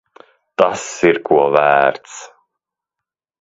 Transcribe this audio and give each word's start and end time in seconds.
Tas 0.61 0.85
ir 1.09 1.19
ko 1.27 1.37
vērts. 1.57 2.17